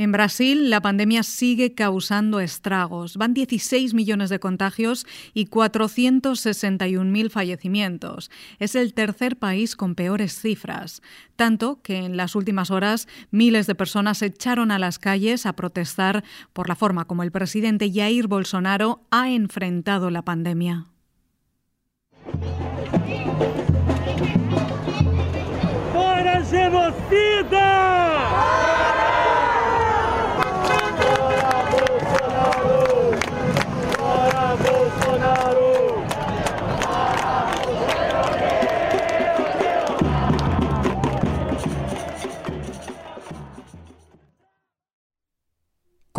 En 0.00 0.12
Brasil, 0.12 0.70
la 0.70 0.80
pandemia 0.80 1.22
sigue 1.22 1.74
causando 1.74 2.40
estragos. 2.40 3.18
Van 3.18 3.34
16 3.34 3.92
millones 3.92 4.30
de 4.30 4.40
contagios 4.40 5.06
y 5.34 5.44
461.000 5.44 7.28
fallecimientos. 7.28 8.30
Es 8.58 8.76
el 8.76 8.94
tercer 8.94 9.36
país 9.36 9.76
con 9.76 9.94
peores 9.94 10.40
cifras. 10.40 11.02
Tanto 11.36 11.82
que 11.82 11.98
en 11.98 12.16
las 12.16 12.34
últimas 12.34 12.70
horas 12.70 13.08
miles 13.30 13.66
de 13.66 13.74
personas 13.74 14.16
se 14.16 14.26
echaron 14.26 14.70
a 14.70 14.78
las 14.78 14.98
calles 14.98 15.44
a 15.44 15.52
protestar 15.52 16.24
por 16.54 16.70
la 16.70 16.76
forma 16.76 17.04
como 17.04 17.22
el 17.22 17.30
presidente 17.30 17.92
Jair 17.92 18.26
Bolsonaro 18.26 19.02
ha 19.10 19.28
enfrentado 19.28 20.08
la 20.08 20.22
pandemia. 20.22 20.86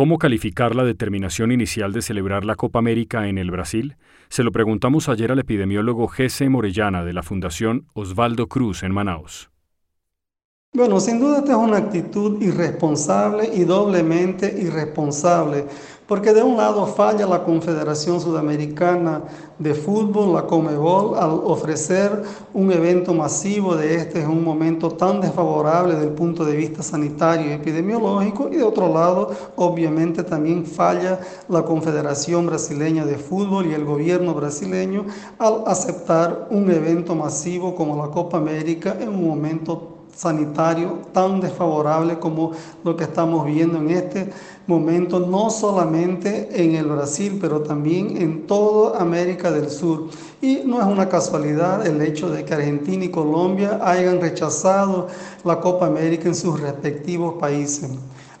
¿Cómo 0.02 0.18
calificar 0.18 0.74
la 0.74 0.82
determinación 0.82 1.52
inicial 1.52 1.92
de 1.92 2.02
celebrar 2.02 2.44
la 2.44 2.56
Copa 2.56 2.80
América 2.80 3.28
en 3.28 3.38
el 3.38 3.52
Brasil? 3.52 3.96
Se 4.30 4.42
lo 4.42 4.50
preguntamos 4.50 5.08
ayer 5.08 5.30
al 5.30 5.38
epidemiólogo 5.38 6.08
Jesse 6.08 6.48
Morellana 6.48 7.04
de 7.04 7.12
la 7.12 7.22
Fundación 7.22 7.86
Osvaldo 7.94 8.48
Cruz 8.48 8.82
en 8.82 8.90
Manaus. 8.90 9.48
Bueno, 10.72 10.98
sin 10.98 11.20
duda 11.20 11.38
esta 11.38 11.52
es 11.52 11.56
una 11.56 11.76
actitud 11.76 12.42
irresponsable 12.42 13.48
y 13.54 13.62
doblemente 13.62 14.52
irresponsable, 14.60 15.66
porque 16.12 16.34
de 16.34 16.42
un 16.42 16.58
lado 16.58 16.84
falla 16.84 17.26
la 17.26 17.42
Confederación 17.42 18.20
Sudamericana 18.20 19.22
de 19.58 19.72
Fútbol, 19.72 20.34
la 20.34 20.42
Comebol, 20.42 21.16
al 21.16 21.30
ofrecer 21.30 22.22
un 22.52 22.70
evento 22.70 23.14
masivo 23.14 23.76
de 23.76 23.94
este 23.94 24.20
en 24.20 24.28
un 24.28 24.44
momento 24.44 24.90
tan 24.90 25.22
desfavorable 25.22 25.94
desde 25.94 26.08
el 26.08 26.12
punto 26.12 26.44
de 26.44 26.54
vista 26.54 26.82
sanitario 26.82 27.48
y 27.48 27.52
epidemiológico, 27.54 28.50
y 28.52 28.56
de 28.56 28.62
otro 28.62 28.92
lado, 28.92 29.30
obviamente 29.56 30.22
también 30.22 30.66
falla 30.66 31.18
la 31.48 31.62
Confederación 31.62 32.44
Brasileña 32.44 33.06
de 33.06 33.16
Fútbol 33.16 33.68
y 33.68 33.72
el 33.72 33.86
gobierno 33.86 34.34
brasileño 34.34 35.06
al 35.38 35.62
aceptar 35.66 36.48
un 36.50 36.70
evento 36.70 37.14
masivo 37.14 37.74
como 37.74 37.96
la 37.96 38.10
Copa 38.10 38.36
América 38.36 38.98
en 39.00 39.08
un 39.08 39.28
momento 39.28 39.91
sanitario 40.14 41.00
tan 41.12 41.40
desfavorable 41.40 42.18
como 42.18 42.52
lo 42.84 42.96
que 42.96 43.04
estamos 43.04 43.46
viendo 43.46 43.78
en 43.78 43.90
este 43.90 44.30
momento, 44.66 45.20
no 45.20 45.50
solamente 45.50 46.62
en 46.62 46.76
el 46.76 46.86
Brasil, 46.86 47.38
pero 47.40 47.62
también 47.62 48.16
en 48.20 48.46
toda 48.46 49.00
América 49.00 49.50
del 49.50 49.70
Sur. 49.70 50.08
Y 50.40 50.62
no 50.64 50.80
es 50.80 50.86
una 50.86 51.08
casualidad 51.08 51.86
el 51.86 52.00
hecho 52.02 52.28
de 52.28 52.44
que 52.44 52.54
Argentina 52.54 53.04
y 53.04 53.10
Colombia 53.10 53.80
hayan 53.82 54.20
rechazado 54.20 55.08
la 55.44 55.60
Copa 55.60 55.86
América 55.86 56.28
en 56.28 56.34
sus 56.34 56.60
respectivos 56.60 57.34
países. 57.34 57.90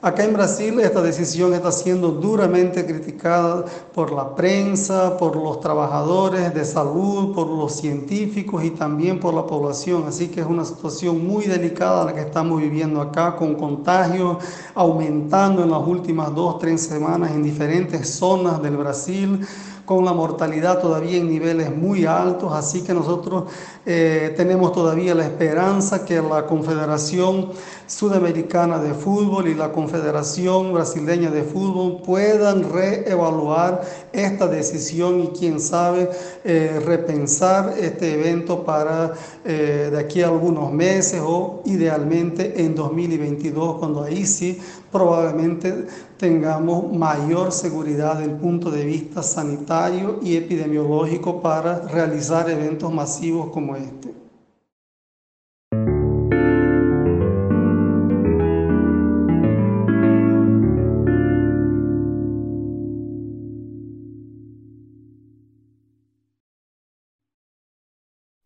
Acá 0.04 0.24
en 0.24 0.32
Brasil 0.32 0.80
esta 0.80 1.00
decisión 1.00 1.54
está 1.54 1.70
siendo 1.70 2.10
duramente 2.10 2.84
criticada 2.84 3.64
por 3.94 4.10
la 4.10 4.34
prensa, 4.34 5.16
por 5.16 5.36
los 5.36 5.60
trabajadores 5.60 6.52
de 6.52 6.64
salud, 6.64 7.32
por 7.32 7.46
los 7.46 7.76
científicos 7.76 8.64
y 8.64 8.70
también 8.70 9.20
por 9.20 9.32
la 9.32 9.46
población. 9.46 10.02
Así 10.08 10.26
que 10.26 10.40
es 10.40 10.46
una 10.46 10.64
situación 10.64 11.24
muy 11.24 11.44
delicada 11.44 12.06
la 12.06 12.14
que 12.14 12.22
estamos 12.22 12.60
viviendo 12.60 13.00
acá, 13.00 13.36
con 13.36 13.54
contagios 13.54 14.38
aumentando 14.74 15.62
en 15.62 15.70
las 15.70 15.86
últimas 15.86 16.34
dos, 16.34 16.58
tres 16.58 16.80
semanas 16.80 17.30
en 17.30 17.44
diferentes 17.44 18.08
zonas 18.08 18.60
del 18.60 18.76
Brasil 18.76 19.46
con 19.84 20.04
la 20.04 20.12
mortalidad 20.12 20.80
todavía 20.80 21.18
en 21.18 21.28
niveles 21.28 21.74
muy 21.74 22.06
altos, 22.06 22.52
así 22.52 22.82
que 22.82 22.94
nosotros 22.94 23.44
eh, 23.84 24.32
tenemos 24.36 24.72
todavía 24.72 25.14
la 25.14 25.24
esperanza 25.24 26.04
que 26.04 26.22
la 26.22 26.46
Confederación 26.46 27.50
Sudamericana 27.86 28.78
de 28.78 28.94
Fútbol 28.94 29.48
y 29.48 29.54
la 29.54 29.72
Confederación 29.72 30.72
Brasileña 30.72 31.30
de 31.30 31.42
Fútbol 31.42 32.00
puedan 32.02 32.72
reevaluar 32.72 33.82
esta 34.12 34.46
decisión 34.46 35.20
y 35.20 35.26
quién 35.28 35.60
sabe 35.60 36.08
eh, 36.44 36.80
repensar 36.86 37.74
este 37.78 38.14
evento 38.14 38.64
para 38.64 39.12
eh, 39.44 39.88
de 39.90 39.98
aquí 39.98 40.22
a 40.22 40.28
algunos 40.28 40.72
meses 40.72 41.20
o 41.22 41.62
idealmente 41.66 42.62
en 42.64 42.74
2022 42.74 43.78
cuando 43.78 44.04
ahí 44.04 44.24
sí 44.24 44.60
probablemente 44.90 45.86
tengamos 46.22 46.92
mayor 46.92 47.50
seguridad 47.50 48.16
desde 48.18 48.30
el 48.30 48.38
punto 48.38 48.70
de 48.70 48.84
vista 48.84 49.24
sanitario 49.24 50.20
y 50.22 50.36
epidemiológico 50.36 51.42
para 51.42 51.80
realizar 51.80 52.48
eventos 52.48 52.94
masivos 52.94 53.50
como 53.50 53.74
este. 53.74 54.21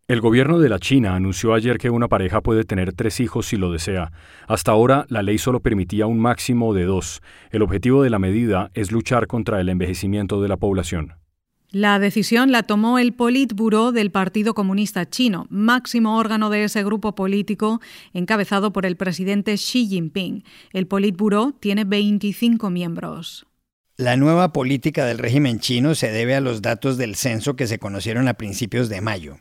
El 0.08 0.20
gobierno 0.20 0.60
de 0.60 0.68
la 0.68 0.78
China 0.78 1.16
anunció 1.16 1.52
ayer 1.52 1.78
que 1.78 1.90
una 1.90 2.06
pareja 2.06 2.40
puede 2.40 2.62
tener 2.62 2.92
tres 2.92 3.18
hijos 3.18 3.46
si 3.46 3.56
lo 3.56 3.72
desea. 3.72 4.12
Hasta 4.46 4.70
ahora, 4.70 5.04
la 5.08 5.20
ley 5.20 5.36
solo 5.36 5.58
permitía 5.58 6.06
un 6.06 6.20
máximo 6.20 6.74
de 6.74 6.84
dos. 6.84 7.22
El 7.50 7.62
objetivo 7.62 8.04
de 8.04 8.10
la 8.10 8.20
medida 8.20 8.70
es 8.74 8.92
luchar 8.92 9.26
contra 9.26 9.60
el 9.60 9.68
envejecimiento 9.68 10.40
de 10.40 10.46
la 10.46 10.58
población. 10.58 11.14
La 11.72 11.98
decisión 11.98 12.52
la 12.52 12.62
tomó 12.62 13.00
el 13.00 13.14
Politburo 13.14 13.90
del 13.90 14.12
Partido 14.12 14.54
Comunista 14.54 15.10
Chino, 15.10 15.48
máximo 15.50 16.16
órgano 16.18 16.50
de 16.50 16.62
ese 16.62 16.84
grupo 16.84 17.16
político 17.16 17.80
encabezado 18.12 18.72
por 18.72 18.86
el 18.86 18.96
presidente 18.96 19.54
Xi 19.54 19.88
Jinping. 19.88 20.44
El 20.72 20.86
Politburo 20.86 21.52
tiene 21.58 21.82
25 21.82 22.70
miembros. 22.70 23.44
La 23.96 24.16
nueva 24.16 24.52
política 24.52 25.04
del 25.04 25.18
régimen 25.18 25.58
chino 25.58 25.96
se 25.96 26.12
debe 26.12 26.36
a 26.36 26.40
los 26.40 26.62
datos 26.62 26.96
del 26.96 27.16
censo 27.16 27.56
que 27.56 27.66
se 27.66 27.80
conocieron 27.80 28.28
a 28.28 28.34
principios 28.34 28.88
de 28.88 29.00
mayo. 29.00 29.38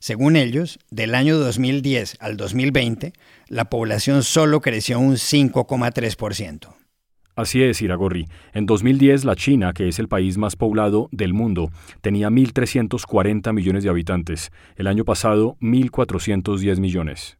Según 0.00 0.36
ellos, 0.36 0.78
del 0.90 1.14
año 1.14 1.38
2010 1.38 2.16
al 2.20 2.36
2020, 2.36 3.12
la 3.48 3.66
población 3.66 4.22
solo 4.22 4.60
creció 4.60 4.98
un 5.00 5.14
5,3%. 5.14 6.74
Así 7.38 7.62
es, 7.62 7.80
Iragorri. 7.82 8.26
En 8.52 8.66
2010, 8.66 9.24
la 9.24 9.36
China, 9.36 9.72
que 9.72 9.86
es 9.86 10.00
el 10.00 10.08
país 10.08 10.36
más 10.38 10.56
poblado 10.56 11.08
del 11.12 11.34
mundo, 11.34 11.70
tenía 12.00 12.30
1.340 12.30 13.52
millones 13.52 13.84
de 13.84 13.90
habitantes. 13.90 14.50
El 14.74 14.88
año 14.88 15.04
pasado, 15.04 15.56
1.410 15.60 16.80
millones. 16.80 17.37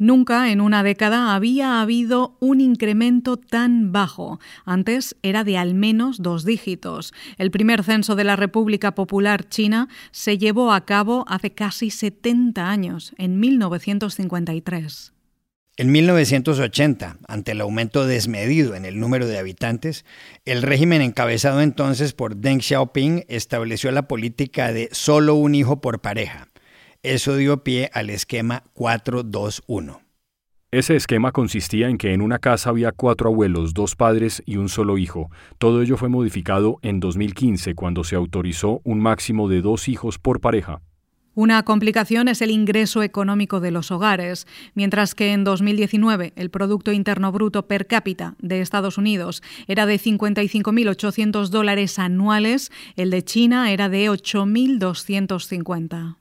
Nunca 0.00 0.50
en 0.50 0.62
una 0.62 0.82
década 0.82 1.34
había 1.34 1.82
habido 1.82 2.34
un 2.40 2.62
incremento 2.62 3.36
tan 3.36 3.92
bajo. 3.92 4.40
Antes 4.64 5.14
era 5.22 5.44
de 5.44 5.58
al 5.58 5.74
menos 5.74 6.22
dos 6.22 6.46
dígitos. 6.46 7.12
El 7.36 7.50
primer 7.50 7.84
censo 7.84 8.16
de 8.16 8.24
la 8.24 8.34
República 8.34 8.94
Popular 8.94 9.46
China 9.50 9.90
se 10.10 10.38
llevó 10.38 10.72
a 10.72 10.86
cabo 10.86 11.26
hace 11.28 11.50
casi 11.50 11.90
70 11.90 12.66
años, 12.66 13.12
en 13.18 13.38
1953. 13.40 15.12
En 15.76 15.92
1980, 15.92 17.18
ante 17.28 17.52
el 17.52 17.60
aumento 17.60 18.06
desmedido 18.06 18.74
en 18.76 18.86
el 18.86 18.98
número 18.98 19.26
de 19.26 19.38
habitantes, 19.38 20.06
el 20.46 20.62
régimen 20.62 21.02
encabezado 21.02 21.60
entonces 21.60 22.14
por 22.14 22.36
Deng 22.36 22.62
Xiaoping 22.62 23.26
estableció 23.28 23.90
la 23.90 24.08
política 24.08 24.72
de 24.72 24.88
solo 24.92 25.34
un 25.34 25.54
hijo 25.54 25.82
por 25.82 26.00
pareja 26.00 26.49
eso 27.02 27.36
dio 27.36 27.64
pie 27.64 27.90
al 27.92 28.10
esquema 28.10 28.62
421. 28.74 30.10
Ese 30.72 30.94
esquema 30.94 31.32
consistía 31.32 31.88
en 31.88 31.98
que 31.98 32.12
en 32.12 32.20
una 32.20 32.38
casa 32.38 32.70
había 32.70 32.92
cuatro 32.92 33.30
abuelos, 33.30 33.74
dos 33.74 33.96
padres 33.96 34.40
y 34.46 34.56
un 34.56 34.68
solo 34.68 34.98
hijo. 34.98 35.28
Todo 35.58 35.82
ello 35.82 35.96
fue 35.96 36.08
modificado 36.08 36.78
en 36.82 37.00
2015 37.00 37.74
cuando 37.74 38.04
se 38.04 38.14
autorizó 38.14 38.80
un 38.84 39.00
máximo 39.00 39.48
de 39.48 39.62
dos 39.62 39.88
hijos 39.88 40.20
por 40.20 40.40
pareja. 40.40 40.80
Una 41.34 41.64
complicación 41.64 42.28
es 42.28 42.42
el 42.42 42.50
ingreso 42.50 43.02
económico 43.02 43.60
de 43.60 43.70
los 43.70 43.90
hogares. 43.90 44.46
Mientras 44.74 45.14
que 45.14 45.32
en 45.32 45.42
2019 45.42 46.34
el 46.36 46.50
Producto 46.50 46.92
Interno 46.92 47.32
Bruto 47.32 47.66
per 47.66 47.86
cápita 47.86 48.36
de 48.40 48.60
Estados 48.60 48.98
Unidos 48.98 49.42
era 49.66 49.86
de 49.86 49.98
55.800 49.98 51.48
dólares 51.48 51.98
anuales, 51.98 52.70
el 52.94 53.08
de 53.10 53.24
China 53.24 53.72
era 53.72 53.88
de 53.88 54.10
8.250. 54.10 56.19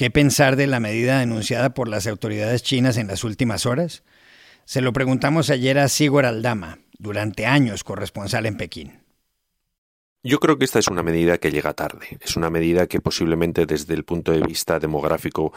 ¿Qué 0.00 0.10
pensar 0.10 0.56
de 0.56 0.66
la 0.66 0.80
medida 0.80 1.18
denunciada 1.18 1.74
por 1.74 1.86
las 1.86 2.06
autoridades 2.06 2.62
chinas 2.62 2.96
en 2.96 3.06
las 3.06 3.22
últimas 3.22 3.66
horas? 3.66 4.02
Se 4.64 4.80
lo 4.80 4.94
preguntamos 4.94 5.50
ayer 5.50 5.78
a 5.78 5.88
Sigor 5.88 6.24
Aldama, 6.24 6.78
durante 6.96 7.44
años 7.44 7.84
corresponsal 7.84 8.46
en 8.46 8.56
Pekín. 8.56 8.99
Yo 10.22 10.38
creo 10.38 10.58
que 10.58 10.66
esta 10.66 10.78
es 10.78 10.88
una 10.88 11.02
medida 11.02 11.38
que 11.38 11.50
llega 11.50 11.72
tarde. 11.72 12.18
Es 12.20 12.36
una 12.36 12.50
medida 12.50 12.86
que 12.86 13.00
posiblemente 13.00 13.64
desde 13.64 13.94
el 13.94 14.04
punto 14.04 14.32
de 14.32 14.42
vista 14.42 14.78
demográfico 14.78 15.50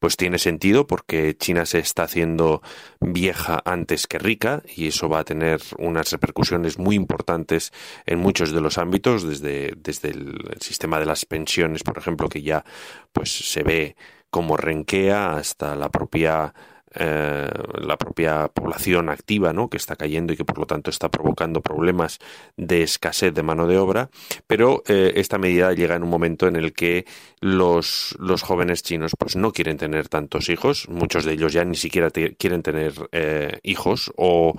pues 0.00 0.16
tiene 0.16 0.38
sentido 0.38 0.88
porque 0.88 1.36
China 1.36 1.64
se 1.66 1.78
está 1.78 2.02
haciendo 2.02 2.60
vieja 3.00 3.62
antes 3.64 4.08
que 4.08 4.18
rica 4.18 4.64
y 4.74 4.88
eso 4.88 5.08
va 5.08 5.20
a 5.20 5.24
tener 5.24 5.60
unas 5.78 6.10
repercusiones 6.10 6.80
muy 6.80 6.96
importantes 6.96 7.72
en 8.06 8.18
muchos 8.18 8.50
de 8.50 8.60
los 8.60 8.76
ámbitos 8.76 9.22
desde, 9.22 9.74
desde 9.76 10.08
el 10.10 10.56
sistema 10.60 10.98
de 10.98 11.06
las 11.06 11.24
pensiones, 11.24 11.84
por 11.84 11.96
ejemplo, 11.96 12.28
que 12.28 12.42
ya 12.42 12.64
pues 13.12 13.30
se 13.30 13.62
ve 13.62 13.94
como 14.30 14.56
renquea 14.56 15.36
hasta 15.36 15.76
la 15.76 15.90
propia 15.90 16.52
eh, 16.94 17.48
la 17.80 17.96
propia 17.96 18.48
población 18.48 19.08
activa, 19.08 19.52
¿no? 19.52 19.68
que 19.68 19.76
está 19.76 19.96
cayendo 19.96 20.32
y 20.32 20.36
que 20.36 20.44
por 20.44 20.58
lo 20.58 20.66
tanto 20.66 20.90
está 20.90 21.10
provocando 21.10 21.60
problemas 21.60 22.18
de 22.56 22.82
escasez 22.82 23.34
de 23.34 23.42
mano 23.42 23.66
de 23.66 23.78
obra, 23.78 24.10
pero 24.46 24.82
eh, 24.88 25.12
esta 25.16 25.38
medida 25.38 25.72
llega 25.72 25.96
en 25.96 26.02
un 26.02 26.10
momento 26.10 26.46
en 26.46 26.56
el 26.56 26.72
que 26.72 27.06
los, 27.40 28.16
los 28.18 28.42
jóvenes 28.42 28.82
chinos 28.82 29.12
pues 29.18 29.36
no 29.36 29.52
quieren 29.52 29.76
tener 29.76 30.08
tantos 30.08 30.48
hijos, 30.48 30.88
muchos 30.88 31.24
de 31.24 31.32
ellos 31.32 31.52
ya 31.52 31.64
ni 31.64 31.76
siquiera 31.76 32.10
quieren 32.10 32.62
tener 32.62 32.92
eh, 33.12 33.60
hijos 33.62 34.12
o, 34.16 34.54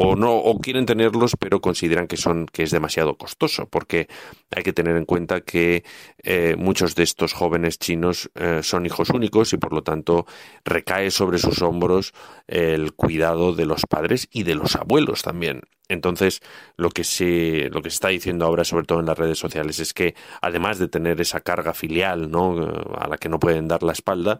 o 0.00 0.14
no 0.14 0.36
o 0.36 0.60
quieren 0.60 0.86
tenerlos 0.86 1.34
pero 1.36 1.60
consideran 1.60 2.06
que 2.06 2.16
son 2.16 2.46
que 2.46 2.62
es 2.62 2.70
demasiado 2.70 3.18
costoso 3.18 3.66
porque 3.68 4.06
hay 4.54 4.62
que 4.62 4.72
tener 4.72 4.96
en 4.96 5.04
cuenta 5.04 5.40
que 5.40 5.82
eh, 6.22 6.54
muchos 6.56 6.94
de 6.94 7.02
estos 7.02 7.32
jóvenes 7.32 7.80
chinos 7.80 8.30
eh, 8.36 8.60
son 8.62 8.86
hijos 8.86 9.10
únicos 9.10 9.52
y 9.52 9.58
por 9.58 9.72
lo 9.72 9.82
tanto 9.82 10.24
recae 10.64 11.10
sobre 11.10 11.38
sus 11.38 11.62
hombros 11.62 12.14
el 12.46 12.92
cuidado 12.94 13.52
de 13.52 13.66
los 13.66 13.86
padres 13.86 14.28
y 14.30 14.44
de 14.44 14.54
los 14.54 14.76
abuelos 14.76 15.22
también 15.22 15.62
Entonces, 15.88 16.42
lo 16.76 16.90
que 16.90 17.02
se, 17.02 17.70
lo 17.72 17.80
que 17.80 17.88
se 17.90 17.94
está 17.94 18.08
diciendo 18.08 18.44
ahora, 18.44 18.64
sobre 18.64 18.84
todo 18.84 19.00
en 19.00 19.06
las 19.06 19.18
redes 19.18 19.38
sociales, 19.38 19.80
es 19.80 19.94
que 19.94 20.14
además 20.42 20.78
de 20.78 20.88
tener 20.88 21.18
esa 21.20 21.40
carga 21.40 21.72
filial, 21.72 22.30
¿no? 22.30 22.60
a 22.94 23.08
la 23.08 23.16
que 23.16 23.30
no 23.30 23.38
pueden 23.38 23.68
dar 23.68 23.82
la 23.82 23.92
espalda, 23.92 24.38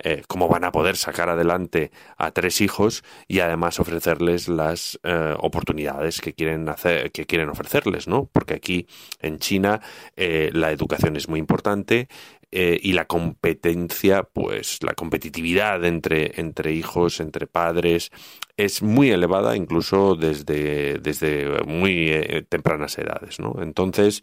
eh, 0.00 0.22
cómo 0.28 0.46
van 0.46 0.62
a 0.62 0.70
poder 0.70 0.96
sacar 0.96 1.28
adelante 1.28 1.90
a 2.16 2.30
tres 2.30 2.60
hijos 2.60 3.02
y 3.26 3.40
además 3.40 3.80
ofrecerles 3.80 4.48
las 4.48 5.00
eh, 5.02 5.34
oportunidades 5.38 6.20
que 6.20 6.34
quieren 6.34 6.68
hacer, 6.68 7.10
que 7.10 7.26
quieren 7.26 7.48
ofrecerles, 7.48 8.06
¿no? 8.06 8.28
Porque 8.32 8.54
aquí 8.54 8.86
en 9.20 9.38
China 9.38 9.80
eh, 10.16 10.50
la 10.52 10.70
educación 10.70 11.16
es 11.16 11.28
muy 11.28 11.40
importante 11.40 12.08
y 12.50 12.94
la 12.94 13.04
competencia, 13.04 14.22
pues 14.22 14.82
la 14.82 14.94
competitividad 14.94 15.84
entre, 15.84 16.40
entre 16.40 16.72
hijos, 16.72 17.20
entre 17.20 17.46
padres, 17.46 18.10
es 18.56 18.80
muy 18.80 19.10
elevada 19.10 19.54
incluso 19.54 20.14
desde, 20.14 20.98
desde 20.98 21.62
muy 21.66 22.46
tempranas 22.48 22.96
edades, 22.96 23.38
¿no? 23.38 23.56
Entonces, 23.60 24.22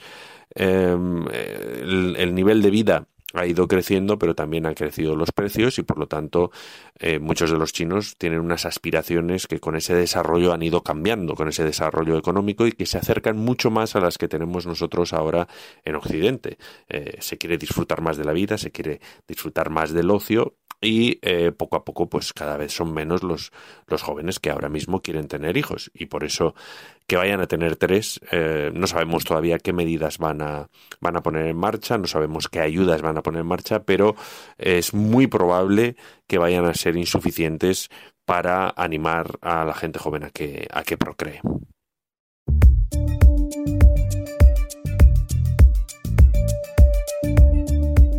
em, 0.55 1.27
el 1.27 2.33
nivel 2.33 2.63
de 2.63 2.71
vida 2.71 3.07
ha 3.35 3.45
ido 3.45 3.67
creciendo, 3.67 4.17
pero 4.17 4.35
también 4.35 4.65
han 4.65 4.73
crecido 4.73 5.15
los 5.15 5.31
precios 5.31 5.77
y 5.79 5.83
por 5.83 5.97
lo 5.97 6.07
tanto 6.07 6.51
eh, 6.99 7.19
muchos 7.19 7.51
de 7.51 7.57
los 7.57 7.73
chinos 7.73 8.15
tienen 8.17 8.39
unas 8.39 8.65
aspiraciones 8.65 9.47
que 9.47 9.59
con 9.59 9.75
ese 9.75 9.93
desarrollo 9.93 10.53
han 10.53 10.63
ido 10.63 10.83
cambiando, 10.83 11.35
con 11.35 11.47
ese 11.47 11.63
desarrollo 11.63 12.17
económico 12.17 12.67
y 12.67 12.71
que 12.71 12.85
se 12.85 12.97
acercan 12.97 13.37
mucho 13.37 13.71
más 13.71 13.95
a 13.95 13.99
las 13.99 14.17
que 14.17 14.27
tenemos 14.27 14.65
nosotros 14.65 15.13
ahora 15.13 15.47
en 15.83 15.95
Occidente. 15.95 16.57
Eh, 16.89 17.17
se 17.19 17.37
quiere 17.37 17.57
disfrutar 17.57 18.01
más 18.01 18.17
de 18.17 18.25
la 18.25 18.33
vida, 18.33 18.57
se 18.57 18.71
quiere 18.71 18.99
disfrutar 19.27 19.69
más 19.69 19.93
del 19.93 20.09
ocio 20.11 20.55
y 20.81 21.19
eh, 21.21 21.51
poco 21.51 21.77
a 21.77 21.85
poco 21.85 22.09
pues 22.09 22.33
cada 22.33 22.57
vez 22.57 22.73
son 22.73 22.93
menos 22.93 23.23
los, 23.23 23.51
los 23.87 24.01
jóvenes 24.01 24.39
que 24.39 24.49
ahora 24.49 24.69
mismo 24.69 25.01
quieren 25.01 25.27
tener 25.27 25.57
hijos 25.57 25.91
y 25.93 26.07
por 26.07 26.23
eso 26.23 26.55
que 27.07 27.17
vayan 27.17 27.41
a 27.41 27.47
tener 27.47 27.75
tres 27.75 28.19
eh, 28.31 28.71
no 28.73 28.87
sabemos 28.87 29.23
todavía 29.23 29.59
qué 29.59 29.73
medidas 29.73 30.17
van 30.17 30.41
a, 30.41 30.69
van 30.99 31.15
a 31.17 31.23
poner 31.23 31.47
en 31.47 31.57
marcha, 31.57 31.97
no 31.97 32.07
sabemos 32.07 32.47
qué 32.47 32.59
ayudas 32.59 33.01
van 33.01 33.17
a 33.17 33.23
poner 33.23 33.41
en 33.41 33.47
marcha, 33.47 33.83
pero 33.83 34.15
es 34.57 34.93
muy 34.93 35.27
probable 35.27 35.95
que 36.27 36.37
vayan 36.37 36.65
a 36.65 36.73
ser 36.73 36.97
insuficientes 36.97 37.89
para 38.25 38.73
animar 38.75 39.37
a 39.41 39.65
la 39.65 39.73
gente 39.73 39.99
joven 39.99 40.23
a 40.23 40.29
que, 40.31 40.67
a 40.71 40.83
que 40.83 40.97
procree. 40.97 41.41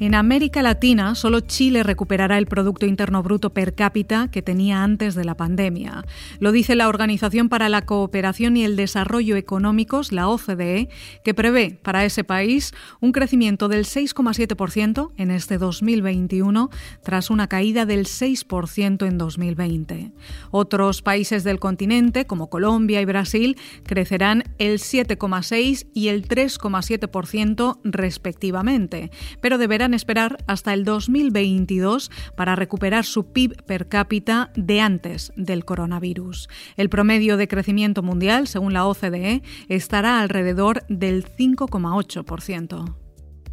En 0.00 0.14
América 0.14 0.62
Latina, 0.62 1.14
solo 1.14 1.40
Chile 1.40 1.82
recuperará 1.82 2.38
el 2.38 2.46
Producto 2.46 2.86
Interno 2.86 3.22
Bruto 3.22 3.50
per 3.50 3.74
cápita 3.74 4.28
que 4.30 4.42
tenía 4.42 4.82
antes 4.82 5.14
de 5.14 5.24
la 5.24 5.36
pandemia. 5.36 6.04
Lo 6.40 6.50
dice 6.50 6.74
la 6.74 6.88
Organización 6.88 7.48
para 7.48 7.68
la 7.68 7.84
Cooperación 7.84 8.56
y 8.56 8.64
el 8.64 8.74
Desarrollo 8.74 9.36
Económicos, 9.36 10.10
la 10.10 10.28
OCDE, 10.28 10.88
que 11.22 11.34
prevé 11.34 11.78
para 11.82 12.04
ese 12.04 12.24
país 12.24 12.72
un 13.00 13.12
crecimiento 13.12 13.68
del 13.68 13.84
6,7% 13.84 15.12
en 15.18 15.30
este 15.30 15.58
2021, 15.58 16.70
tras 17.02 17.30
una 17.30 17.46
caída 17.48 17.86
del 17.86 18.06
6% 18.06 19.06
en 19.06 19.18
2020. 19.18 20.12
Otros 20.50 21.02
países 21.02 21.44
del 21.44 21.60
continente, 21.60 22.26
como 22.26 22.48
Colombia 22.48 23.00
y 23.00 23.04
Brasil, 23.04 23.56
crecerán 23.84 24.44
el 24.58 24.78
7,6% 24.78 25.86
y 25.94 26.08
el 26.08 26.26
3,7% 26.26 27.78
respectivamente, 27.84 29.10
pero 29.40 29.58
esperar 29.92 30.38
hasta 30.46 30.72
el 30.72 30.84
2022 30.84 32.10
para 32.36 32.56
recuperar 32.56 33.04
su 33.04 33.32
PIB 33.32 33.62
per 33.64 33.88
cápita 33.88 34.50
de 34.54 34.80
antes 34.80 35.32
del 35.36 35.64
coronavirus. 35.64 36.48
El 36.76 36.88
promedio 36.88 37.36
de 37.36 37.48
crecimiento 37.48 38.02
mundial, 38.02 38.46
según 38.46 38.72
la 38.72 38.86
OCDE, 38.86 39.42
estará 39.68 40.20
alrededor 40.20 40.84
del 40.88 41.24
5,8%. 41.24 43.01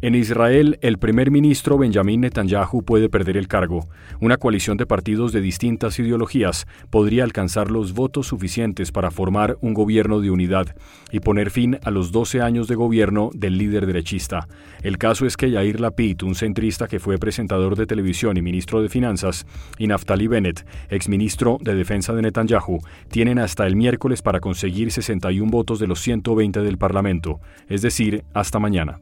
En 0.02 0.14
Israel, 0.14 0.78
el 0.80 0.96
primer 0.96 1.30
ministro 1.30 1.76
Benjamin 1.76 2.22
Netanyahu 2.22 2.82
puede 2.82 3.10
perder 3.10 3.36
el 3.36 3.48
cargo. 3.48 3.86
Una 4.18 4.38
coalición 4.38 4.78
de 4.78 4.86
partidos 4.86 5.30
de 5.30 5.42
distintas 5.42 5.98
ideologías 5.98 6.66
podría 6.88 7.22
alcanzar 7.22 7.70
los 7.70 7.92
votos 7.92 8.28
suficientes 8.28 8.92
para 8.92 9.10
formar 9.10 9.58
un 9.60 9.74
gobierno 9.74 10.20
de 10.20 10.30
unidad 10.30 10.74
y 11.12 11.20
poner 11.20 11.50
fin 11.50 11.78
a 11.84 11.90
los 11.90 12.12
12 12.12 12.40
años 12.40 12.66
de 12.66 12.76
gobierno 12.76 13.28
del 13.34 13.58
líder 13.58 13.84
derechista. 13.84 14.48
El 14.82 14.96
caso 14.96 15.26
es 15.26 15.36
que 15.36 15.50
Yair 15.50 15.80
Lapid, 15.80 16.22
un 16.22 16.34
centrista 16.34 16.88
que 16.88 16.98
fue 16.98 17.18
presentador 17.18 17.76
de 17.76 17.84
televisión 17.84 18.38
y 18.38 18.42
ministro 18.42 18.80
de 18.80 18.88
Finanzas, 18.88 19.46
y 19.76 19.86
Naftali 19.86 20.28
Bennett, 20.28 20.64
exministro 20.88 21.58
de 21.60 21.74
Defensa 21.74 22.14
de 22.14 22.22
Netanyahu, 22.22 22.78
tienen 23.10 23.38
hasta 23.38 23.66
el 23.66 23.76
miércoles 23.76 24.22
para 24.22 24.40
conseguir 24.40 24.92
61 24.92 25.50
votos 25.50 25.78
de 25.78 25.88
los 25.88 26.00
120 26.00 26.62
del 26.62 26.78
Parlamento, 26.78 27.38
es 27.68 27.82
decir, 27.82 28.24
hasta 28.32 28.58
mañana. 28.58 28.98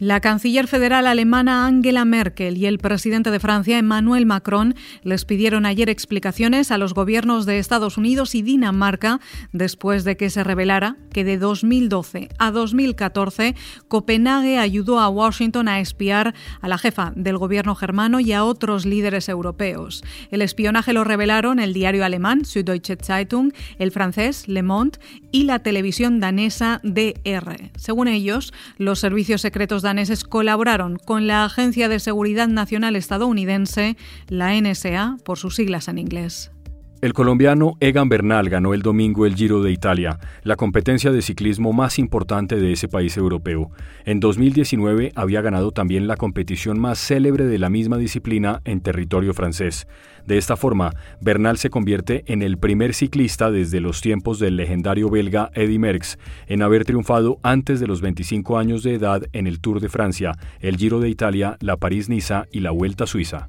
La 0.00 0.20
canciller 0.20 0.66
federal 0.66 1.06
alemana 1.06 1.66
Angela 1.66 2.06
Merkel 2.06 2.56
y 2.56 2.64
el 2.64 2.78
presidente 2.78 3.30
de 3.30 3.38
Francia 3.38 3.76
Emmanuel 3.76 4.24
Macron 4.24 4.74
les 5.02 5.26
pidieron 5.26 5.66
ayer 5.66 5.90
explicaciones 5.90 6.70
a 6.70 6.78
los 6.78 6.94
gobiernos 6.94 7.44
de 7.44 7.58
Estados 7.58 7.98
Unidos 7.98 8.34
y 8.34 8.40
Dinamarca 8.40 9.20
después 9.52 10.04
de 10.04 10.16
que 10.16 10.30
se 10.30 10.42
revelara 10.42 10.96
que 11.12 11.22
de 11.22 11.36
2012 11.36 12.30
a 12.38 12.50
2014 12.50 13.54
Copenhague 13.88 14.58
ayudó 14.58 15.00
a 15.00 15.10
Washington 15.10 15.68
a 15.68 15.80
espiar 15.80 16.34
a 16.62 16.68
la 16.68 16.78
jefa 16.78 17.12
del 17.14 17.36
gobierno 17.36 17.74
germano 17.74 18.20
y 18.20 18.32
a 18.32 18.44
otros 18.44 18.86
líderes 18.86 19.28
europeos. 19.28 20.02
El 20.30 20.40
espionaje 20.40 20.94
lo 20.94 21.04
revelaron 21.04 21.60
el 21.60 21.74
diario 21.74 22.06
alemán 22.06 22.46
Süddeutsche 22.46 22.96
Zeitung, 22.96 23.52
el 23.78 23.90
francés 23.90 24.48
Le 24.48 24.62
Monde 24.62 24.98
y 25.32 25.44
la 25.44 25.58
televisión 25.60 26.20
danesa 26.20 26.80
DR. 26.82 27.70
Según 27.76 28.08
ellos, 28.08 28.52
los 28.78 28.98
servicios 28.98 29.40
secretos 29.40 29.82
daneses 29.82 30.24
colaboraron 30.24 30.96
con 30.96 31.26
la 31.26 31.44
Agencia 31.44 31.88
de 31.88 32.00
Seguridad 32.00 32.48
Nacional 32.48 32.96
estadounidense, 32.96 33.96
la 34.28 34.54
NSA, 34.54 35.16
por 35.24 35.38
sus 35.38 35.56
siglas 35.56 35.88
en 35.88 35.98
inglés. 35.98 36.50
El 37.02 37.14
colombiano 37.14 37.78
Egan 37.80 38.10
Bernal 38.10 38.50
ganó 38.50 38.74
el 38.74 38.82
domingo 38.82 39.24
el 39.24 39.34
Giro 39.34 39.62
de 39.62 39.72
Italia, 39.72 40.18
la 40.42 40.56
competencia 40.56 41.10
de 41.10 41.22
ciclismo 41.22 41.72
más 41.72 41.98
importante 41.98 42.56
de 42.56 42.72
ese 42.72 42.88
país 42.88 43.16
europeo. 43.16 43.70
En 44.04 44.20
2019 44.20 45.12
había 45.14 45.40
ganado 45.40 45.72
también 45.72 46.06
la 46.06 46.18
competición 46.18 46.78
más 46.78 46.98
célebre 46.98 47.46
de 47.46 47.58
la 47.58 47.70
misma 47.70 47.96
disciplina 47.96 48.60
en 48.66 48.82
territorio 48.82 49.32
francés. 49.32 49.86
De 50.26 50.36
esta 50.36 50.58
forma, 50.58 50.92
Bernal 51.22 51.56
se 51.56 51.70
convierte 51.70 52.22
en 52.26 52.42
el 52.42 52.58
primer 52.58 52.92
ciclista 52.92 53.50
desde 53.50 53.80
los 53.80 54.02
tiempos 54.02 54.38
del 54.38 54.56
legendario 54.56 55.08
belga 55.08 55.50
Eddy 55.54 55.78
Merckx 55.78 56.18
en 56.48 56.60
haber 56.60 56.84
triunfado 56.84 57.38
antes 57.42 57.80
de 57.80 57.86
los 57.86 58.02
25 58.02 58.58
años 58.58 58.82
de 58.82 58.96
edad 58.96 59.22
en 59.32 59.46
el 59.46 59.60
Tour 59.60 59.80
de 59.80 59.88
Francia, 59.88 60.32
el 60.60 60.76
Giro 60.76 61.00
de 61.00 61.08
Italia, 61.08 61.56
la 61.60 61.78
París-Niza 61.78 62.44
y 62.52 62.60
la 62.60 62.72
Vuelta 62.72 63.06
Suiza. 63.06 63.48